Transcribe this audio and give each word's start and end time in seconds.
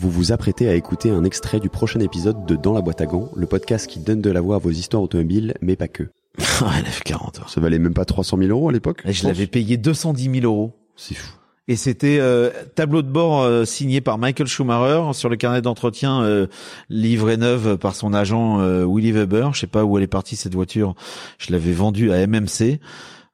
Vous 0.00 0.10
vous 0.10 0.32
apprêtez 0.32 0.66
à 0.66 0.74
écouter 0.74 1.10
un 1.10 1.24
extrait 1.24 1.60
du 1.60 1.68
prochain 1.68 2.00
épisode 2.00 2.46
de 2.46 2.56
Dans 2.56 2.72
la 2.72 2.80
boîte 2.80 3.02
à 3.02 3.04
gants, 3.04 3.30
le 3.36 3.44
podcast 3.44 3.86
qui 3.86 3.98
donne 3.98 4.22
de 4.22 4.30
la 4.30 4.40
voix 4.40 4.56
à 4.56 4.58
vos 4.58 4.70
histoires 4.70 5.02
automobiles, 5.02 5.52
mais 5.60 5.76
pas 5.76 5.88
que. 5.88 6.04
elle 6.38 6.86
a 6.86 6.90
fait 6.90 7.04
40 7.04 7.40
heures. 7.40 7.50
Ça 7.50 7.60
valait 7.60 7.78
même 7.78 7.92
pas 7.92 8.06
300 8.06 8.38
000 8.38 8.48
euros 8.48 8.70
à 8.70 8.72
l'époque 8.72 9.02
Et 9.04 9.12
je 9.12 9.26
l'avais 9.26 9.46
payé 9.46 9.76
210 9.76 10.40
000 10.40 10.46
euros. 10.46 10.72
C'est 10.96 11.14
fou. 11.14 11.34
Et 11.68 11.76
c'était 11.76 12.16
euh, 12.18 12.48
tableau 12.74 13.02
de 13.02 13.10
bord 13.10 13.42
euh, 13.42 13.66
signé 13.66 14.00
par 14.00 14.16
Michael 14.16 14.46
Schumacher 14.46 15.12
sur 15.12 15.28
le 15.28 15.36
carnet 15.36 15.60
d'entretien 15.60 16.22
euh, 16.22 16.46
livré 16.88 17.36
neuve 17.36 17.76
par 17.76 17.94
son 17.94 18.14
agent 18.14 18.58
euh, 18.58 18.86
Willy 18.88 19.12
Weber. 19.12 19.52
Je 19.52 19.60
sais 19.60 19.66
pas 19.66 19.84
où 19.84 19.98
elle 19.98 20.04
est 20.04 20.06
partie 20.06 20.34
cette 20.34 20.54
voiture. 20.54 20.94
Je 21.36 21.52
l'avais 21.52 21.72
vendue 21.72 22.10
à 22.10 22.26
MMC. 22.26 22.80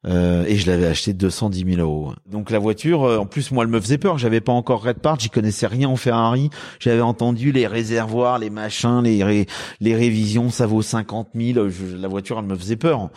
Euh, 0.07 0.45
et 0.47 0.57
je 0.57 0.71
l'avais 0.71 0.87
acheté 0.87 1.13
210 1.13 1.65
000 1.75 1.81
euros. 1.81 2.13
Donc 2.31 2.51
la 2.51 2.59
voiture, 2.59 3.05
euh, 3.05 3.19
en 3.19 3.27
plus 3.27 3.51
moi, 3.51 3.65
elle 3.65 3.71
me 3.71 3.81
faisait 3.81 3.99
peur. 3.99 4.19
J'avais 4.19 4.41
pas 4.41 4.53
encore 4.53 4.83
Red 4.85 4.99
Part, 5.01 5.19
j'y 5.19 5.31
connaissais 5.31 5.67
rien 5.67 5.89
en 5.89 5.97
Ferrari. 5.97 6.51
J'avais 6.79 7.01
entendu 7.01 7.51
les 7.53 7.67
réservoirs, 7.67 8.39
les 8.39 8.51
machins, 8.51 9.03
les 9.03 9.25
ré- 9.25 9.47
les 9.81 9.95
révisions, 9.97 10.51
ça 10.51 10.67
vaut 10.67 10.83
50 10.83 11.31
000. 11.35 11.69
Je- 11.71 11.97
la 11.97 12.09
voiture, 12.09 12.39
elle 12.39 12.47
me 12.47 12.57
faisait 12.57 12.77
peur. 12.77 13.11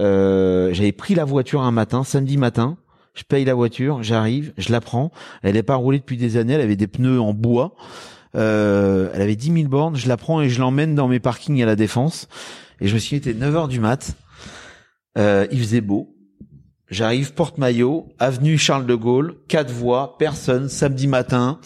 Euh, 0.00 0.72
J'avais 0.72 0.92
pris 0.92 1.14
la 1.14 1.24
voiture 1.24 1.62
un 1.62 1.70
matin, 1.70 2.02
samedi 2.04 2.36
matin. 2.36 2.76
Je 3.14 3.22
paye 3.22 3.44
la 3.44 3.54
voiture, 3.54 4.02
j'arrive, 4.02 4.52
je 4.58 4.72
la 4.72 4.80
prends. 4.80 5.12
Elle 5.44 5.54
n'est 5.54 5.62
pas 5.62 5.76
roulée 5.76 6.00
depuis 6.00 6.16
des 6.16 6.36
années, 6.36 6.54
elle 6.54 6.60
avait 6.62 6.74
des 6.74 6.88
pneus 6.88 7.20
en 7.20 7.32
bois. 7.32 7.76
Euh, 8.34 9.08
elle 9.14 9.22
avait 9.22 9.36
10 9.36 9.52
000 9.52 9.68
bornes, 9.68 9.94
je 9.94 10.08
la 10.08 10.16
prends 10.16 10.40
et 10.42 10.48
je 10.48 10.58
l'emmène 10.58 10.96
dans 10.96 11.06
mes 11.06 11.20
parkings 11.20 11.62
à 11.62 11.66
la 11.66 11.76
Défense. 11.76 12.26
Et 12.80 12.88
je 12.88 12.94
me 12.94 12.98
suis 12.98 13.20
dit, 13.20 13.28
il 13.28 13.30
était 13.30 13.38
9 13.38 13.54
heures 13.54 13.68
du 13.68 13.78
mat. 13.78 14.16
Euh, 15.16 15.46
il 15.52 15.60
faisait 15.60 15.80
beau. 15.80 16.13
J'arrive, 16.90 17.32
porte-maillot, 17.32 18.08
avenue 18.18 18.58
Charles 18.58 18.86
de 18.86 18.94
Gaulle, 18.94 19.36
quatre 19.48 19.72
voies, 19.72 20.16
personne, 20.18 20.68
samedi 20.68 21.06
matin. 21.06 21.58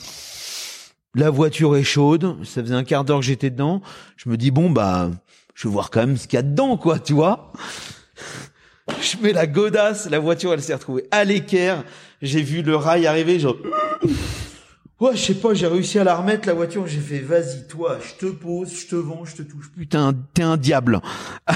La 1.14 1.30
voiture 1.30 1.76
est 1.76 1.82
chaude, 1.82 2.36
ça 2.44 2.62
faisait 2.62 2.74
un 2.74 2.84
quart 2.84 3.04
d'heure 3.04 3.18
que 3.20 3.26
j'étais 3.26 3.50
dedans. 3.50 3.82
Je 4.16 4.28
me 4.28 4.36
dis, 4.36 4.52
bon, 4.52 4.70
bah, 4.70 5.10
je 5.54 5.66
vais 5.66 5.72
voir 5.72 5.90
quand 5.90 6.00
même 6.00 6.16
ce 6.16 6.28
qu'il 6.28 6.36
y 6.36 6.40
a 6.40 6.42
dedans, 6.42 6.76
quoi, 6.76 7.00
tu 7.00 7.14
vois. 7.14 7.52
Je 9.00 9.16
mets 9.22 9.32
la 9.32 9.46
godasse, 9.46 10.08
la 10.08 10.20
voiture, 10.20 10.52
elle 10.52 10.62
s'est 10.62 10.74
retrouvée 10.74 11.06
à 11.10 11.24
l'équerre. 11.24 11.84
J'ai 12.22 12.42
vu 12.42 12.62
le 12.62 12.76
rail 12.76 13.06
arriver, 13.06 13.40
genre... 13.40 13.56
Ouais, 15.00 15.14
je 15.14 15.26
sais 15.26 15.34
pas, 15.34 15.54
j'ai 15.54 15.68
réussi 15.68 16.00
à 16.00 16.02
la 16.02 16.16
remettre, 16.16 16.48
la 16.48 16.54
voiture. 16.54 16.84
J'ai 16.88 16.98
fait, 16.98 17.20
vas-y, 17.20 17.68
toi, 17.68 17.98
je 18.02 18.26
te 18.26 18.32
pose, 18.32 18.74
je 18.74 18.88
te 18.88 18.96
vends, 18.96 19.24
je 19.24 19.36
te 19.36 19.42
touche. 19.42 19.70
Putain, 19.76 20.12
t'es 20.34 20.42
un 20.42 20.56
diable. 20.56 21.00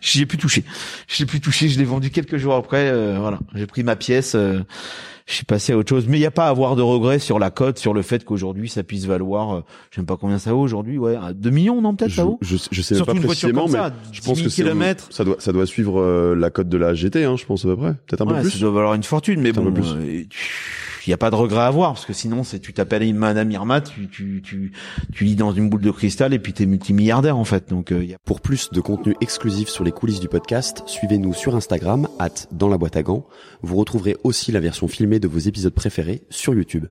J'ai 0.00 0.26
plus 0.26 0.38
touché. 0.38 0.64
Je 1.08 1.18
l'ai 1.20 1.26
plus 1.26 1.40
touché. 1.40 1.68
Je 1.68 1.78
l'ai 1.78 1.84
vendu 1.84 2.10
quelques 2.10 2.36
jours 2.36 2.54
après. 2.54 2.88
euh, 2.90 3.16
voilà, 3.20 3.38
j'ai 3.54 3.66
pris 3.66 3.82
ma 3.84 3.96
pièce. 3.96 4.34
euh, 4.34 4.60
je 5.26 5.34
suis 5.34 5.44
passé 5.44 5.74
à 5.74 5.76
autre 5.76 5.90
chose. 5.90 6.06
Mais 6.08 6.16
il 6.16 6.20
n'y 6.20 6.26
a 6.26 6.30
pas 6.30 6.46
à 6.46 6.48
avoir 6.48 6.74
de 6.74 6.80
regrets 6.80 7.18
sur 7.18 7.38
la 7.38 7.50
cote, 7.50 7.78
sur 7.78 7.92
le 7.92 8.00
fait 8.00 8.24
qu'aujourd'hui 8.24 8.68
ça 8.70 8.82
puisse 8.82 9.04
valoir. 9.04 9.54
Euh, 9.56 9.60
je 9.90 10.00
sais 10.00 10.06
pas 10.06 10.16
combien 10.16 10.38
ça 10.38 10.52
vaut 10.52 10.60
aujourd'hui. 10.62 10.96
Ouais, 10.96 11.16
à 11.16 11.34
2 11.34 11.50
millions, 11.50 11.82
non 11.82 11.94
peut-être 11.94 12.12
ça 12.12 12.24
vaut. 12.24 12.38
je, 12.40 12.56
je 12.70 12.80
sais 12.82 12.94
même 12.94 13.04
Surtout 13.04 13.12
pas 13.12 13.18
une 13.18 13.24
voiture 13.26 13.48
précisément, 13.50 13.62
comme 13.64 13.72
mais 13.72 13.78
ça, 13.78 13.92
je 14.12 14.20
10 14.22 14.26
pense 14.26 14.36
000 14.38 14.46
que 14.46 14.50
c'est 14.54 14.62
kilomètres. 14.62 15.06
ça 15.10 15.24
doit 15.24 15.36
ça 15.38 15.52
doit 15.52 15.66
suivre 15.66 16.00
euh, 16.00 16.34
la 16.34 16.48
cote 16.48 16.70
de 16.70 16.78
la 16.78 16.94
GT, 16.94 17.24
hein, 17.24 17.36
je 17.36 17.44
pense 17.44 17.64
à 17.66 17.68
peu 17.68 17.76
près, 17.76 17.92
peut-être 18.06 18.22
un 18.22 18.26
peu 18.26 18.34
Ouais, 18.34 18.40
plus. 18.40 18.50
ça 18.52 18.58
doit 18.58 18.70
valoir 18.70 18.94
une 18.94 19.02
fortune, 19.02 19.40
mais 19.42 19.50
Un 19.50 19.60
bon, 19.62 19.70
peu 19.72 19.82
plus. 19.82 20.28
Il 21.06 21.10
n'y 21.10 21.14
a 21.14 21.18
pas 21.18 21.30
de 21.30 21.36
regret 21.36 21.60
à 21.60 21.66
avoir 21.66 21.92
parce 21.92 22.06
que 22.06 22.12
sinon, 22.12 22.44
c'est 22.44 22.58
tu 22.58 22.72
t'appelles 22.72 23.14
Madame 23.14 23.50
Irma, 23.50 23.80
tu 23.80 24.08
tu 24.08 24.42
tu 24.42 24.72
tu 25.12 25.24
lis 25.24 25.36
dans 25.36 25.52
une 25.52 25.68
boule 25.68 25.80
de 25.80 25.90
cristal 25.90 26.34
et 26.34 26.38
puis 26.38 26.52
t'es 26.52 26.66
multimilliardaire 26.66 27.36
en 27.36 27.44
fait. 27.44 27.68
Donc 27.68 27.92
euh, 27.92 28.04
y 28.04 28.14
a 28.14 28.18
Pour 28.24 28.40
plus 28.40 28.70
de 28.72 28.80
contenu 28.80 29.14
exclusif 29.20 29.68
sur 29.68 29.84
les 29.84 29.92
coulisses 29.92 30.20
du 30.20 30.28
podcast, 30.28 30.82
suivez-nous 30.86 31.34
sur 31.34 31.54
Instagram, 31.54 32.08
at 32.18 32.46
dans 32.52 32.68
la 32.68 32.78
boîte 32.78 32.96
à 32.96 33.02
gants. 33.02 33.26
Vous 33.62 33.76
retrouverez 33.76 34.16
aussi 34.24 34.52
la 34.52 34.60
version 34.60 34.88
filmée 34.88 35.20
de 35.20 35.28
vos 35.28 35.38
épisodes 35.38 35.74
préférés 35.74 36.22
sur 36.30 36.54
YouTube. 36.54 36.86